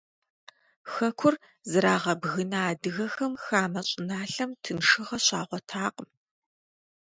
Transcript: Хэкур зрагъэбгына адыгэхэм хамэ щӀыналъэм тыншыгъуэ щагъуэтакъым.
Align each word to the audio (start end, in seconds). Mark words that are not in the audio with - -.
Хэкур 0.91 1.33
зрагъэбгына 1.71 2.59
адыгэхэм 2.71 3.33
хамэ 3.43 3.81
щӀыналъэм 3.89 4.51
тыншыгъуэ 4.63 5.17
щагъуэтакъым. 5.25 6.09